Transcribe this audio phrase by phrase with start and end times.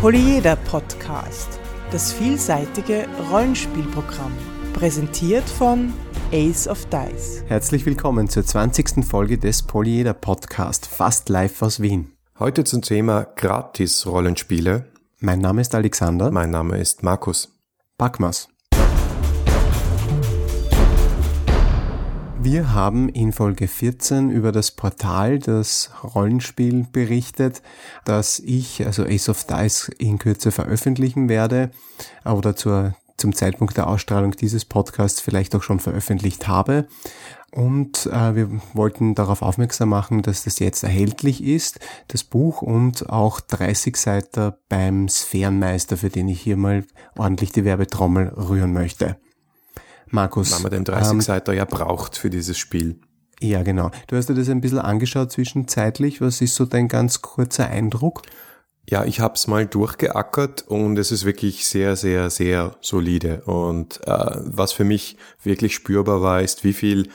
[0.00, 1.58] Polyeder Podcast,
[1.90, 4.30] das vielseitige Rollenspielprogramm,
[4.72, 5.92] präsentiert von
[6.30, 7.42] Ace of Dice.
[7.48, 9.04] Herzlich willkommen zur 20.
[9.04, 12.12] Folge des Polyeder Podcast, fast live aus Wien.
[12.38, 14.84] Heute zum Thema Gratis-Rollenspiele.
[15.18, 16.30] Mein Name ist Alexander.
[16.30, 17.58] Mein Name ist Markus.
[17.96, 18.48] Backmas.
[22.40, 27.62] Wir haben in Folge 14 über das Portal, das Rollenspiel berichtet,
[28.04, 31.72] das ich, also Ace of Dice, in Kürze veröffentlichen werde
[32.24, 36.86] oder zur, zum Zeitpunkt der Ausstrahlung dieses Podcasts vielleicht auch schon veröffentlicht habe.
[37.50, 43.10] Und äh, wir wollten darauf aufmerksam machen, dass das jetzt erhältlich ist, das Buch und
[43.10, 46.84] auch 30 Seiten beim Sphärenmeister, für den ich hier mal
[47.16, 49.16] ordentlich die Werbetrommel rühren möchte.
[50.10, 50.52] Markus.
[50.52, 53.00] Weil man den 30-Seiter ähm, ja braucht für dieses Spiel.
[53.40, 53.90] Ja, genau.
[54.08, 56.20] Du hast dir das ein bisschen angeschaut zwischenzeitlich.
[56.20, 58.22] Was ist so dein ganz kurzer Eindruck?
[58.90, 63.42] Ja, ich habe es mal durchgeackert und es ist wirklich sehr, sehr, sehr solide.
[63.44, 67.10] Und äh, was für mich wirklich spürbar war, ist, wie viel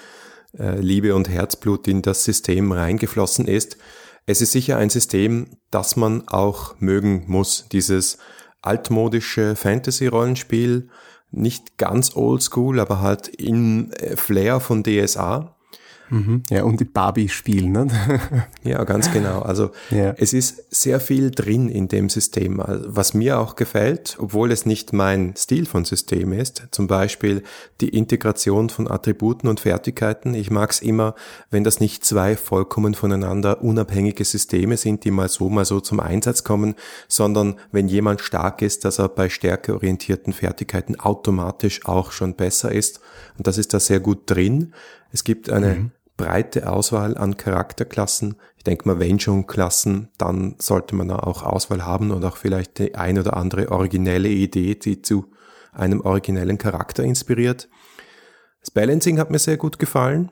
[0.57, 3.78] äh, Liebe und Herzblut in das System reingeflossen ist.
[4.25, 7.66] Es ist sicher ein System, das man auch mögen muss.
[7.72, 8.19] Dieses
[8.61, 10.89] altmodische Fantasy-Rollenspiel,
[11.33, 15.55] nicht ganz oldschool, aber halt in äh, Flair von DSA.
[16.09, 16.43] Mhm.
[16.49, 17.87] Ja, und die Barbie spielen, ne?
[18.63, 19.41] ja, ganz genau.
[19.41, 20.13] Also ja.
[20.17, 22.59] es ist sehr viel drin in dem System.
[22.59, 27.43] Also, was mir auch gefällt, obwohl es nicht mein Stil von System ist, zum Beispiel
[27.81, 30.33] die Integration von Attributen und Fertigkeiten.
[30.33, 31.15] Ich mag es immer,
[31.49, 35.99] wenn das nicht zwei vollkommen voneinander unabhängige Systeme sind, die mal so, mal so zum
[35.99, 36.75] Einsatz kommen,
[37.07, 42.99] sondern wenn jemand stark ist, dass er bei stärkeorientierten Fertigkeiten automatisch auch schon besser ist.
[43.38, 44.73] Und das ist da sehr gut drin.
[45.14, 48.36] Es gibt eine mhm breite Auswahl an Charakterklassen.
[48.58, 52.79] Ich denke mal, wenn schon Klassen, dann sollte man auch Auswahl haben und auch vielleicht
[52.79, 55.31] die ein oder andere originelle Idee, die zu
[55.72, 57.68] einem originellen Charakter inspiriert.
[58.62, 60.31] Das Balancing hat mir sehr gut gefallen.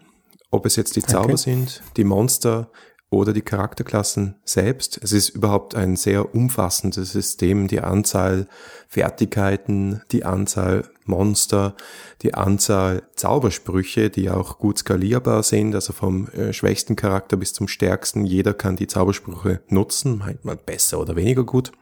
[0.54, 1.38] Ob es jetzt die Zauber okay.
[1.38, 2.70] sind, die Monster,
[3.12, 4.98] oder die Charakterklassen selbst.
[5.04, 7.68] Es ist überhaupt ein sehr umfassendes System.
[7.68, 8.48] Die Anzahl
[8.88, 11.76] Fertigkeiten, die Anzahl Monster,
[12.22, 17.68] die Anzahl Zaubersprüche, die auch gut skalierbar sind, also vom äh, schwächsten Charakter bis zum
[17.68, 18.24] stärksten.
[18.24, 21.74] Jeder kann die Zaubersprüche nutzen, meint man besser oder weniger gut.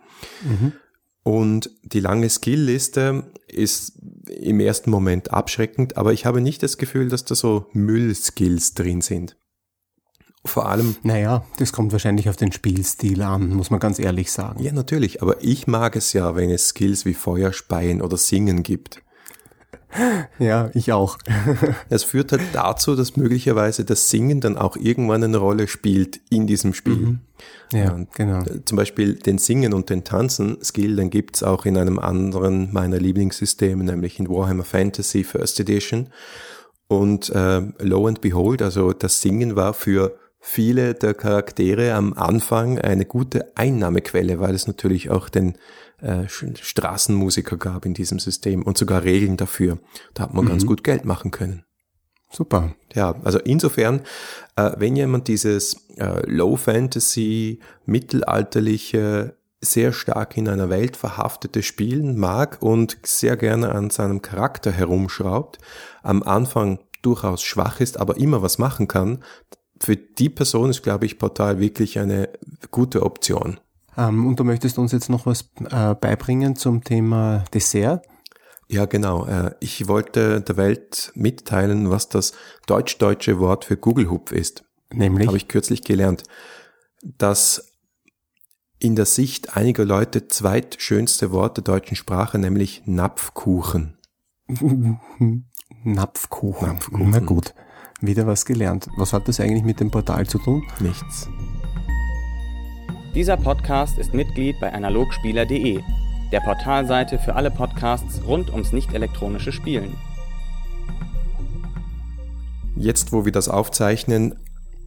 [0.43, 0.73] Mhm.
[1.21, 7.07] Und die lange Skillliste ist im ersten Moment abschreckend, aber ich habe nicht das Gefühl,
[7.07, 9.37] dass da so Müll-Skills drin sind.
[10.49, 10.95] Vor allem.
[11.03, 14.63] Naja, das kommt wahrscheinlich auf den Spielstil an, muss man ganz ehrlich sagen.
[14.63, 19.01] Ja, natürlich, aber ich mag es ja, wenn es Skills wie Feuerspeien oder Singen gibt.
[20.37, 21.17] Ja, ich auch.
[21.89, 26.45] Es führt halt dazu, dass möglicherweise das Singen dann auch irgendwann eine Rolle spielt in
[26.45, 26.95] diesem Spiel.
[26.95, 27.19] Mhm.
[27.73, 28.43] Ja, und genau.
[28.65, 33.83] Zum Beispiel den Singen und den Tanzen-Skill, den gibt's auch in einem anderen meiner Lieblingssysteme,
[33.83, 36.09] nämlich in Warhammer Fantasy First Edition.
[36.87, 42.79] Und äh, lo and behold, also das Singen war für viele der Charaktere am Anfang
[42.79, 45.57] eine gute Einnahmequelle, weil es natürlich auch den
[46.01, 49.79] äh, Straßenmusiker gab in diesem System und sogar Regeln dafür.
[50.13, 50.49] Da hat man mhm.
[50.49, 51.63] ganz gut Geld machen können.
[52.31, 52.75] Super.
[52.93, 54.01] Ja, also insofern,
[54.55, 62.17] äh, wenn jemand dieses äh, Low Fantasy, mittelalterliche, sehr stark in einer Welt verhaftete Spielen
[62.17, 65.57] mag und sehr gerne an seinem Charakter herumschraubt,
[66.01, 69.23] am Anfang durchaus schwach ist, aber immer was machen kann,
[69.81, 72.29] für die Person ist, glaube ich, Portal wirklich eine
[72.71, 73.59] gute Option.
[73.97, 78.05] Ähm, und du möchtest uns jetzt noch was äh, beibringen zum Thema Dessert?
[78.67, 79.25] Ja, genau.
[79.25, 82.33] Äh, ich wollte der Welt mitteilen, was das
[82.67, 84.63] deutsch-deutsche Wort für Gugelhupf ist.
[84.93, 85.27] Nämlich?
[85.27, 86.23] Habe ich kürzlich gelernt.
[87.01, 87.65] Das
[88.79, 93.97] in der Sicht einiger Leute zweitschönste Wort der deutschen Sprache, nämlich Napfkuchen.
[95.83, 96.67] Napfkuchen.
[96.67, 97.09] Napfkuchen.
[97.09, 97.53] Na gut.
[98.01, 98.87] Wieder was gelernt.
[98.95, 100.63] Was hat das eigentlich mit dem Portal zu tun?
[100.79, 101.29] Nichts.
[103.13, 105.81] Dieser Podcast ist Mitglied bei analogspieler.de,
[106.31, 109.97] der Portalseite für alle Podcasts rund ums nicht elektronische Spielen.
[112.75, 114.39] Jetzt, wo wir das aufzeichnen,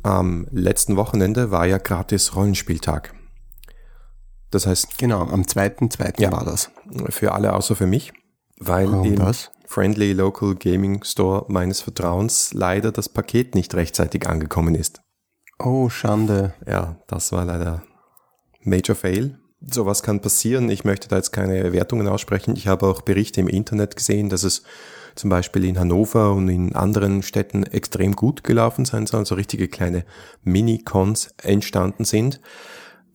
[0.02, 3.14] am letzten Wochenende war ja gratis Rollenspieltag.
[4.50, 4.96] Das heißt.
[4.96, 6.20] Genau, am 2.2.
[6.20, 6.70] Ja, war das.
[7.10, 8.12] Für alle außer für mich.
[8.58, 9.50] Weil Warum das?
[9.72, 15.00] Friendly Local Gaming Store meines Vertrauens leider das Paket nicht rechtzeitig angekommen ist.
[15.58, 16.52] Oh, Schande.
[16.66, 17.82] Ja, das war leider
[18.60, 19.38] Major Fail.
[19.62, 20.68] Sowas kann passieren.
[20.68, 22.54] Ich möchte da jetzt keine Wertungen aussprechen.
[22.54, 24.62] Ich habe auch Berichte im Internet gesehen, dass es
[25.14, 29.68] zum Beispiel in Hannover und in anderen Städten extrem gut gelaufen sein soll, so richtige
[29.68, 30.04] kleine
[30.42, 32.42] Mini-Cons entstanden sind.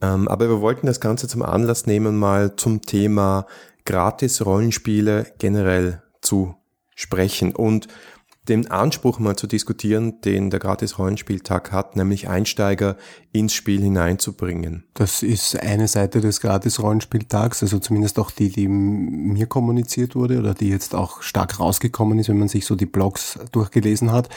[0.02, 3.46] Ähm, aber wir wollten das Ganze zum Anlass nehmen, mal zum Thema
[3.86, 6.56] Gratis-Rollenspiele generell zu
[6.96, 7.56] sprechen.
[7.56, 7.88] Und
[8.50, 12.98] den Anspruch mal zu diskutieren, den der Gratis-Rollenspieltag hat, nämlich Einsteiger
[13.32, 14.84] ins Spiel hineinzubringen.
[14.94, 20.54] Das ist eine Seite des Gratis-Rollenspieltags, also zumindest auch die, die mir kommuniziert wurde oder
[20.54, 24.30] die jetzt auch stark rausgekommen ist, wenn man sich so die Blogs durchgelesen hat.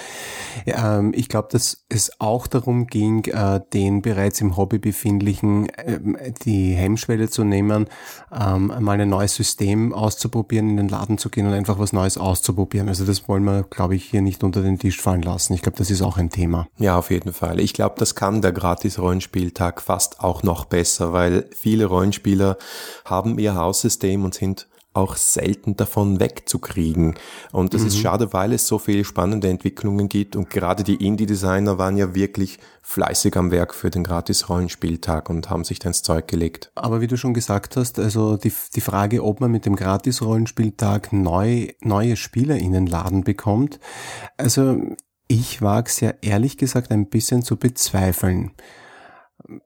[0.66, 6.16] Ähm, ich glaube, dass es auch darum ging, äh, den bereits im Hobby befindlichen ähm,
[6.44, 7.86] die Hemmschwelle zu nehmen,
[8.32, 12.18] ähm, mal ein neues System auszuprobieren, in den Laden zu gehen und einfach was Neues
[12.18, 12.88] auszuprobieren.
[12.88, 15.54] Also das wollen wir, glaube ich, hier nicht unter den Tisch fallen lassen.
[15.54, 16.68] Ich glaube, das ist auch ein Thema.
[16.78, 17.60] Ja, auf jeden Fall.
[17.60, 22.56] Ich glaube, das kann der Gratis-Rollenspieltag fast auch noch besser, weil viele Rollenspieler
[23.04, 27.14] haben ihr Haussystem und sind auch selten davon wegzukriegen.
[27.52, 27.88] Und das mhm.
[27.88, 32.14] ist schade, weil es so viele spannende Entwicklungen gibt und gerade die Indie-Designer waren ja
[32.14, 36.72] wirklich fleißig am Werk für den Gratis-Rollenspieltag und haben sich da ins Zeug gelegt.
[36.74, 41.12] Aber wie du schon gesagt hast, also die, die Frage, ob man mit dem Gratis-Rollenspieltag
[41.12, 43.78] neu, neue Spieler in den Laden bekommt,
[44.36, 44.76] also
[45.28, 48.50] ich wage es ja ehrlich gesagt ein bisschen zu bezweifeln.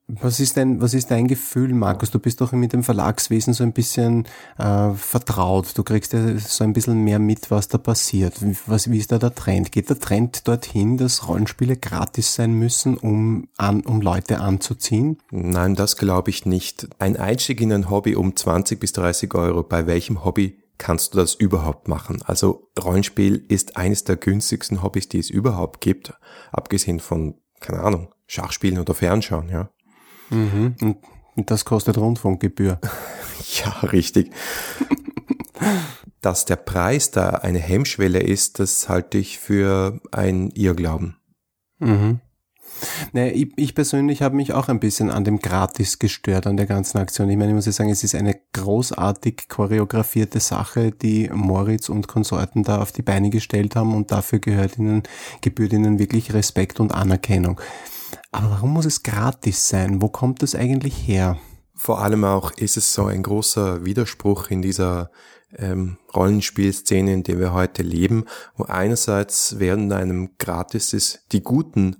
[0.07, 2.11] Was ist dein, was ist dein Gefühl, Markus?
[2.11, 4.27] Du bist doch mit dem Verlagswesen so ein bisschen
[4.59, 5.77] äh, vertraut.
[5.77, 8.35] Du kriegst ja so ein bisschen mehr mit, was da passiert.
[8.67, 9.73] Was, wie ist da der Trend?
[9.73, 15.19] Geht der Trend dorthin, dass Rollenspiele gratis sein müssen, um, an, um Leute anzuziehen?
[15.31, 16.89] Nein, das glaube ich nicht.
[16.99, 21.19] Ein Einstieg in ein Hobby um 20 bis 30 Euro, bei welchem Hobby kannst du
[21.19, 22.21] das überhaupt machen?
[22.25, 26.15] Also Rollenspiel ist eines der günstigsten Hobbys, die es überhaupt gibt,
[26.53, 27.35] abgesehen von,
[27.65, 29.71] keine Ahnung, Schachspielen oder Fernschauen, ja.
[30.31, 30.77] Mhm.
[31.37, 32.79] Und das kostet Rundfunkgebühr.
[33.65, 34.31] ja, richtig.
[36.21, 41.17] Dass der Preis da eine Hemmschwelle ist, das halte ich für ein Irrglauben.
[41.79, 42.21] Mhm.
[43.13, 46.67] Nee, ich, ich persönlich habe mich auch ein bisschen an dem Gratis gestört, an der
[46.67, 47.31] ganzen Aktion.
[47.31, 48.34] Ich meine, ich muss ja sagen, es ist eine
[48.65, 54.39] großartig choreografierte Sache, die Moritz und Konsorten da auf die Beine gestellt haben und dafür
[54.39, 55.03] gehört ihnen,
[55.43, 57.61] gebührt ihnen wirklich Respekt und Anerkennung.
[58.33, 60.01] Aber warum muss es gratis sein?
[60.01, 61.37] Wo kommt das eigentlich her?
[61.75, 65.11] Vor allem auch ist es so ein großer Widerspruch in dieser
[65.57, 68.25] ähm, Rollenspielszene, in der wir heute leben,
[68.57, 71.97] wo einerseits während einem Gratis die guten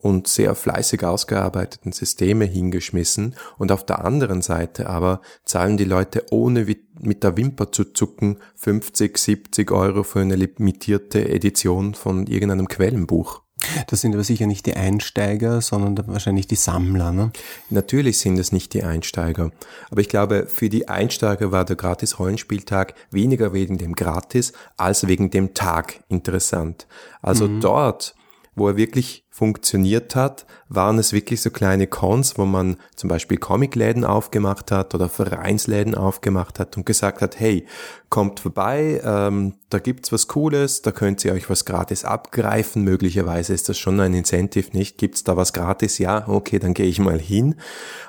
[0.00, 6.24] und sehr fleißig ausgearbeiteten Systeme hingeschmissen und auf der anderen Seite aber zahlen die Leute
[6.30, 6.66] ohne
[7.00, 13.42] mit der Wimper zu zucken 50, 70 Euro für eine limitierte Edition von irgendeinem Quellenbuch.
[13.86, 17.10] Das sind aber sicher nicht die Einsteiger, sondern wahrscheinlich die Sammler.
[17.10, 17.32] Ne?
[17.70, 19.50] Natürlich sind es nicht die Einsteiger.
[19.90, 25.30] Aber ich glaube, für die Einsteiger war der Gratis-Rollenspieltag weniger wegen dem Gratis als wegen
[25.30, 26.86] dem Tag interessant.
[27.22, 27.60] Also mhm.
[27.60, 28.14] dort,
[28.56, 33.36] wo er wirklich funktioniert hat, waren es wirklich so kleine Cons, wo man zum Beispiel
[33.36, 37.66] Comicläden aufgemacht hat oder Vereinsläden aufgemacht hat und gesagt hat, hey,
[38.08, 43.52] kommt vorbei, ähm, da gibt's was Cooles, da könnt ihr euch was gratis abgreifen, möglicherweise
[43.52, 44.96] ist das schon ein Incentive, nicht?
[44.96, 45.98] Gibt's da was gratis?
[45.98, 47.56] Ja, okay, dann gehe ich mal hin.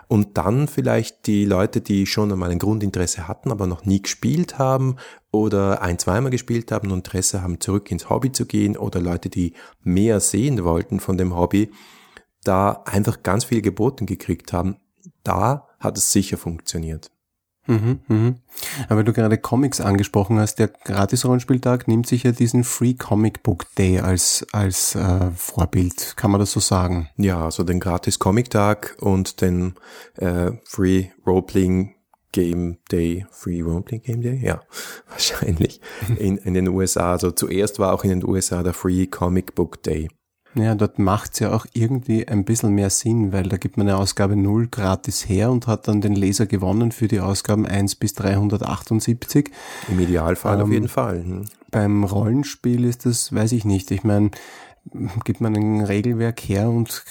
[0.07, 4.57] Und dann vielleicht die Leute, die schon einmal ein Grundinteresse hatten, aber noch nie gespielt
[4.57, 4.95] haben
[5.41, 9.29] oder ein, zweimal gespielt haben und Interesse haben, zurück ins Hobby zu gehen oder Leute,
[9.29, 11.71] die mehr sehen wollten von dem Hobby,
[12.43, 14.77] da einfach ganz viel geboten gekriegt haben.
[15.23, 17.11] Da hat es sicher funktioniert.
[17.67, 18.35] Mhm, mhm.
[18.87, 23.65] Aber du gerade Comics angesprochen hast, der Gratis-Rollenspieltag nimmt sich ja diesen Free Comic Book
[23.75, 26.15] Day als, als äh, Vorbild.
[26.15, 27.09] Kann man das so sagen?
[27.17, 29.75] Ja, also den Gratis-Comic-Tag und den
[30.15, 31.96] äh, Free Roleplaying
[32.31, 34.39] Game Day, Free Roleplaying Game Day?
[34.43, 34.61] Ja,
[35.09, 35.81] wahrscheinlich.
[36.17, 37.11] In, in den USA.
[37.11, 40.09] Also zuerst war auch in den USA der Free Comic Book Day.
[40.55, 43.97] Ja, dort macht's ja auch irgendwie ein bisschen mehr Sinn, weil da gibt man eine
[43.97, 48.13] Ausgabe 0 gratis her und hat dann den Leser gewonnen für die Ausgaben 1 bis
[48.13, 49.51] 378.
[49.89, 51.23] Im Idealfall ähm, auf jeden Fall.
[51.23, 51.45] Hm.
[51.69, 53.91] Beim Rollenspiel ist das, weiß ich nicht.
[53.91, 54.31] Ich meine,
[55.23, 57.03] gibt man ein Regelwerk her und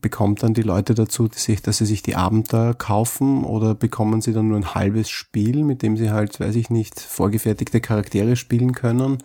[0.00, 4.48] bekommt dann die Leute dazu, dass sie sich die Abenteuer kaufen oder bekommen sie dann
[4.48, 9.18] nur ein halbes Spiel, mit dem sie halt, weiß ich nicht, vorgefertigte Charaktere spielen können?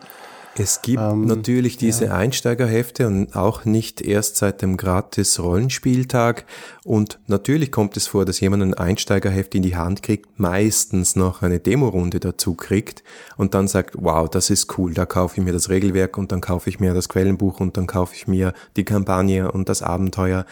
[0.58, 2.14] Es gibt ähm, natürlich diese ja.
[2.14, 6.46] Einsteigerhefte und auch nicht erst seit dem gratis Rollenspieltag.
[6.84, 11.42] Und natürlich kommt es vor, dass jemand ein Einsteigerheft in die Hand kriegt, meistens noch
[11.42, 13.04] eine Demorunde dazu kriegt
[13.38, 16.42] und dann sagt, wow, das ist cool, da kaufe ich mir das Regelwerk und dann
[16.42, 20.46] kaufe ich mir das Quellenbuch und dann kaufe ich mir die Kampagne und das Abenteuer.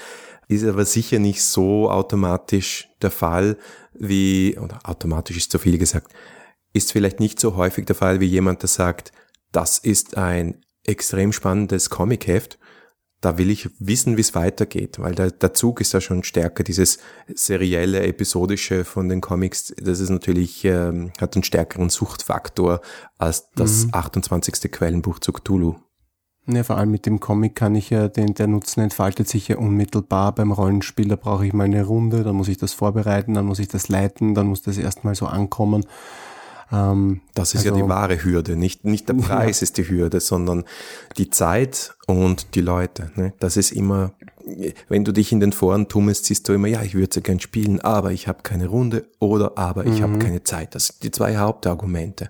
[0.48, 3.58] Ist aber sicher nicht so automatisch der Fall
[3.94, 6.12] wie, oder automatisch ist zu viel gesagt,
[6.74, 9.12] ist vielleicht nicht so häufig der Fall wie jemand, der sagt,
[9.51, 12.58] das ist ein extrem spannendes Comicheft.
[13.22, 16.63] da will ich wissen, wie es weitergeht, weil der, der Zug ist ja schon stärker,
[16.63, 22.79] dieses serielle, episodische von den Comics, das ist natürlich, ähm, hat einen stärkeren Suchtfaktor
[23.18, 23.94] als das mhm.
[23.94, 24.72] 28.
[24.72, 25.75] Quellenbuch zu Cthulhu.
[26.48, 29.58] Ja, vor allem mit dem Comic kann ich ja, den, der Nutzen entfaltet sich ja
[29.58, 33.46] unmittelbar beim Rollenspiel, da brauche ich mal eine Runde, dann muss ich das vorbereiten, dann
[33.46, 35.86] muss ich das leiten, dann muss das erstmal so ankommen.
[36.72, 38.56] Ähm, das ist also, ja die also wahre Hürde.
[38.56, 39.64] Nicht, nicht der Preis ja.
[39.64, 40.66] ist die Hürde, sondern
[41.18, 43.12] die Zeit und die Leute.
[43.16, 43.34] Ne?
[43.40, 44.14] Das ist immer,
[44.88, 47.40] wenn du dich in den Foren tummelst, siehst du immer, ja, ich würde so gern
[47.40, 50.04] spielen, aber ich habe keine Runde oder aber ich mhm.
[50.04, 50.76] habe keine Zeit.
[50.76, 52.30] Das sind die zwei Hauptargumente.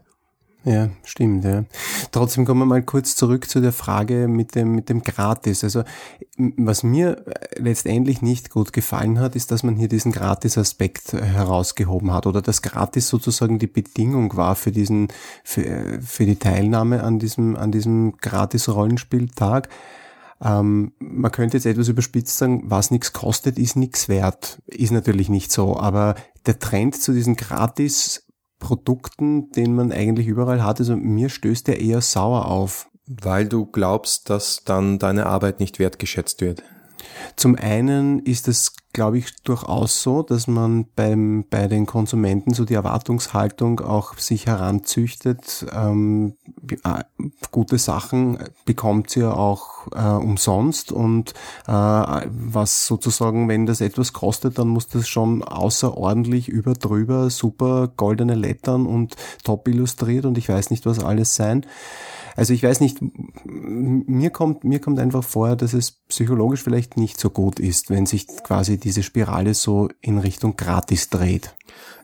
[0.65, 1.63] Ja, stimmt, ja.
[2.11, 5.63] Trotzdem kommen wir mal kurz zurück zu der Frage mit dem, mit dem Gratis.
[5.63, 5.83] Also,
[6.37, 7.23] was mir
[7.55, 12.61] letztendlich nicht gut gefallen hat, ist, dass man hier diesen Gratis-Aspekt herausgehoben hat oder dass
[12.61, 15.07] Gratis sozusagen die Bedingung war für diesen,
[15.45, 19.69] für, für die Teilnahme an diesem, an diesem Gratis-Rollenspieltag.
[20.41, 24.61] Ähm, man könnte jetzt etwas überspitzt sagen, was nichts kostet, ist nichts wert.
[24.67, 28.25] Ist natürlich nicht so, aber der Trend zu diesen Gratis
[28.59, 30.79] Produkten, den man eigentlich überall hat.
[30.79, 32.89] Also mir stößt der eher sauer auf.
[33.07, 36.61] Weil du glaubst, dass dann deine Arbeit nicht wertgeschätzt wird.
[37.35, 42.65] Zum einen ist es, glaube ich, durchaus so, dass man beim, bei den Konsumenten so
[42.65, 45.65] die Erwartungshaltung auch sich heranzüchtet.
[45.73, 46.37] Ähm,
[46.83, 47.03] äh,
[47.51, 51.33] gute Sachen bekommt sie ja auch äh, umsonst und
[51.67, 57.89] äh, was sozusagen, wenn das etwas kostet, dann muss das schon außerordentlich über drüber super
[57.95, 61.65] goldene Lettern und top illustriert und ich weiß nicht was alles sein.
[62.39, 62.99] Also ich weiß nicht,
[63.43, 68.05] mir kommt, mir kommt einfach vor, dass es psychologisch vielleicht nicht so gut ist, wenn
[68.05, 71.53] sich quasi diese Spirale so in Richtung gratis dreht.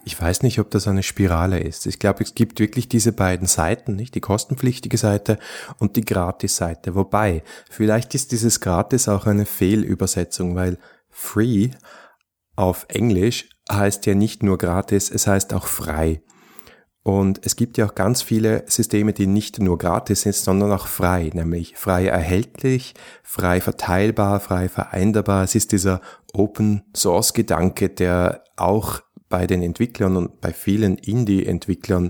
[0.03, 1.87] Ich weiß nicht, ob das eine Spirale ist.
[1.87, 4.13] Ich glaube, es gibt wirklich diese beiden Seiten, nicht?
[4.13, 5.39] Die kostenpflichtige Seite
[5.79, 6.93] und die Gratis-Seite.
[6.93, 10.77] Wobei, vielleicht ist dieses Gratis auch eine Fehlübersetzung, weil
[11.09, 11.71] free
[12.55, 16.21] auf Englisch heißt ja nicht nur gratis, es heißt auch frei.
[17.05, 20.87] Und es gibt ja auch ganz viele Systeme, die nicht nur gratis sind, sondern auch
[20.87, 25.43] frei, nämlich frei erhältlich, frei verteilbar, frei vereinbarbar.
[25.43, 26.01] Es ist dieser
[26.33, 32.09] Open Source Gedanke, der auch bei den Entwicklern und bei vielen Indie-Entwicklern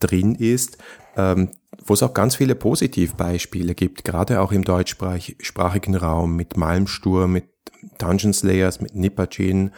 [0.00, 0.76] drin ist,
[1.16, 1.50] ähm,
[1.86, 7.44] wo es auch ganz viele Positivbeispiele gibt, gerade auch im deutschsprachigen Raum mit Malmsturm, mit
[7.98, 9.70] Dungeon Slayers, mit Nippergene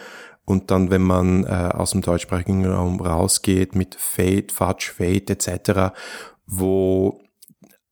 [0.44, 5.94] und dann, wenn man äh, aus dem deutschsprachigen Raum rausgeht mit Fate, Fudge, Fate etc.,
[6.46, 7.20] wo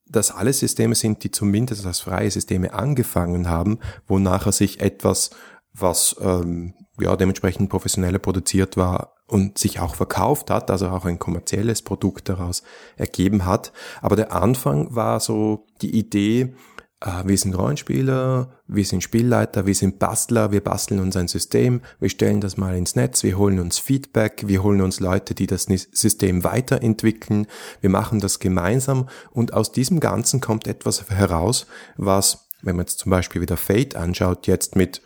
[0.06, 5.30] das alle Systeme sind, die zumindest als freie Systeme angefangen haben, wo nachher sich etwas,
[5.72, 11.18] was ähm, ja dementsprechend professioneller produziert war und sich auch verkauft hat, also auch ein
[11.18, 12.62] kommerzielles Produkt daraus
[12.96, 13.72] ergeben hat.
[14.02, 16.54] Aber der Anfang war so die Idee,
[17.04, 22.08] wir sind Rollenspieler, wir sind Spielleiter, wir sind Bastler, wir basteln uns ein System, wir
[22.08, 25.64] stellen das mal ins Netz, wir holen uns Feedback, wir holen uns Leute, die das
[25.64, 27.46] System weiterentwickeln,
[27.80, 31.66] wir machen das gemeinsam und aus diesem Ganzen kommt etwas heraus,
[31.96, 35.02] was, wenn man jetzt zum Beispiel wieder Fate anschaut, jetzt mit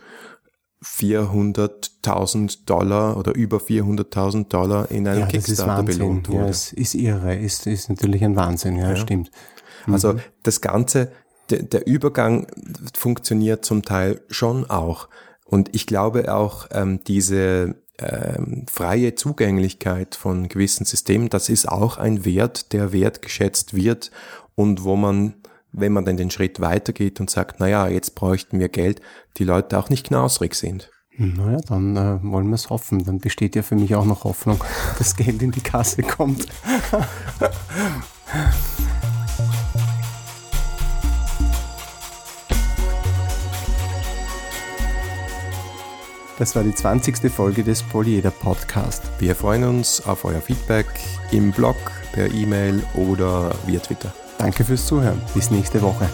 [0.83, 6.43] 400.000 Dollar oder über 400.000 Dollar in einem ja, Kickstarter belohnt wurde.
[6.43, 8.95] Ja, es ist irre, ist, ist natürlich ein Wahnsinn, ja, ja.
[8.95, 9.31] stimmt.
[9.87, 10.19] Also mhm.
[10.43, 11.11] das Ganze
[11.49, 12.47] der, der Übergang
[12.95, 15.07] funktioniert zum Teil schon auch.
[15.45, 21.97] Und ich glaube auch, ähm, diese ähm, freie Zugänglichkeit von gewissen Systemen, das ist auch
[21.97, 24.11] ein Wert, der wertgeschätzt wird
[24.55, 25.35] und wo man,
[25.71, 29.01] wenn man dann den Schritt weitergeht und sagt, naja, jetzt bräuchten wir Geld,
[29.37, 30.91] die Leute auch nicht knausrig sind.
[31.17, 33.03] Naja, dann äh, wollen wir es hoffen.
[33.03, 34.63] Dann besteht ja für mich auch noch Hoffnung,
[34.99, 36.45] dass Geld in die Kasse kommt.
[46.37, 47.31] Das war die 20.
[47.31, 49.01] Folge des Polyeder Podcast.
[49.17, 50.85] Wir freuen uns auf euer Feedback
[51.31, 51.75] im Blog,
[52.11, 54.13] per E-Mail oder via Twitter.
[54.37, 55.19] Danke fürs Zuhören.
[55.33, 56.07] Bis nächste Woche.